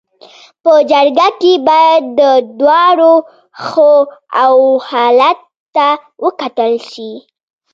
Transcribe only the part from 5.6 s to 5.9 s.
ته